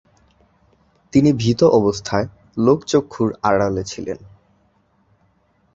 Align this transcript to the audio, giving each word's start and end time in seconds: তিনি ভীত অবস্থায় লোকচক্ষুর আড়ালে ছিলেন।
তিনি 1.13 1.29
ভীত 1.33 1.61
অবস্থায় 1.79 2.27
লোকচক্ষুর 2.57 3.29
আড়ালে 3.43 3.83
ছিলেন। 3.83 4.19